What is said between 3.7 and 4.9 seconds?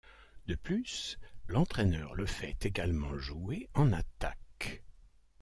en attaque.